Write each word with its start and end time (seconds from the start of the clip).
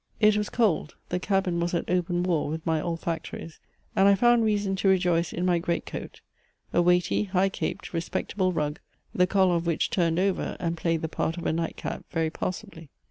It 0.19 0.35
was 0.35 0.49
cold, 0.49 0.95
the 1.09 1.19
cabin 1.19 1.59
was 1.59 1.75
at 1.75 1.87
open 1.87 2.23
war 2.23 2.49
with 2.49 2.65
my 2.65 2.81
olfactories, 2.81 3.59
and 3.95 4.07
I 4.07 4.15
found 4.15 4.43
reason 4.43 4.75
to 4.77 4.87
rejoice 4.87 5.31
in 5.31 5.45
my 5.45 5.59
great 5.59 5.85
coat, 5.85 6.21
a 6.73 6.81
weighty 6.81 7.25
high 7.25 7.49
caped, 7.49 7.93
respectable 7.93 8.51
rug, 8.51 8.79
the 9.13 9.27
collar 9.27 9.57
of 9.57 9.67
which 9.67 9.91
turned 9.91 10.17
over, 10.17 10.57
and 10.59 10.75
played 10.75 11.03
the 11.03 11.07
part 11.07 11.37
of 11.37 11.45
a 11.45 11.53
night 11.53 11.77
cap 11.77 12.03
very 12.09 12.31
passably. 12.31 12.89